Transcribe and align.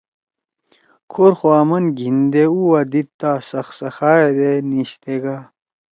کھور 1.11 1.33
خو 1.39 1.47
آمن 1.59 1.83
گھیِندے 1.97 2.43
اُو 2.53 2.61
وا 2.71 2.81
دیِدتا 2.91 3.31
سخسخا 3.49 4.11
ہیدے 4.21 4.51
نیِشتے 4.69 5.15
گا۔ 5.23 5.37